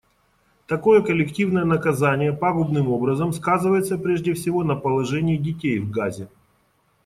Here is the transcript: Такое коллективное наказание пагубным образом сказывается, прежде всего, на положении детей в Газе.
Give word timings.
Такое 0.65 1.03
коллективное 1.03 1.63
наказание 1.63 2.33
пагубным 2.33 2.89
образом 2.89 3.31
сказывается, 3.33 3.99
прежде 3.99 4.33
всего, 4.33 4.63
на 4.63 4.75
положении 4.75 5.37
детей 5.37 5.77
в 5.77 5.91
Газе. 5.91 6.27